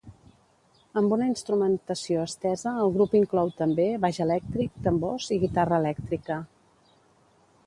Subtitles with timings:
[1.01, 6.45] Amb una instrumentació estesa el grup inclou també baix elèctric, tambors i guitarra elèctrica.